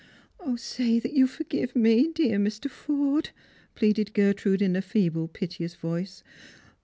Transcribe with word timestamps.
"Say 0.55 0.97
that 0.99 1.13
you 1.13 1.27
forgive 1.27 1.75
me, 1.75 2.07
dear 2.11 2.39
Mr. 2.39 2.71
Forde/' 2.71 3.29
pleaded 3.75 4.15
Gertrude 4.15 4.63
in 4.63 4.75
a 4.75 4.81
feeble 4.81 5.27
piteous 5.27 5.75
voice. 5.75 6.23